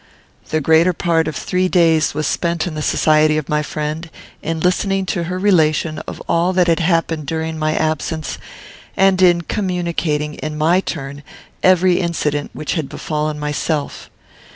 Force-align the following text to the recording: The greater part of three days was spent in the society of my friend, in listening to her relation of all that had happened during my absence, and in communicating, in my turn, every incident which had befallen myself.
The 0.49 0.61
greater 0.61 0.93
part 0.93 1.27
of 1.27 1.35
three 1.35 1.67
days 1.69 2.15
was 2.15 2.25
spent 2.25 2.65
in 2.65 2.73
the 2.73 2.81
society 2.81 3.37
of 3.37 3.47
my 3.47 3.61
friend, 3.61 4.09
in 4.41 4.59
listening 4.59 5.05
to 5.05 5.25
her 5.25 5.37
relation 5.37 5.99
of 6.07 6.19
all 6.27 6.53
that 6.53 6.65
had 6.65 6.79
happened 6.79 7.27
during 7.27 7.59
my 7.59 7.75
absence, 7.75 8.39
and 8.97 9.21
in 9.21 9.41
communicating, 9.41 10.33
in 10.33 10.57
my 10.57 10.79
turn, 10.79 11.21
every 11.61 11.99
incident 11.99 12.49
which 12.53 12.73
had 12.73 12.89
befallen 12.89 13.37
myself. 13.37 14.09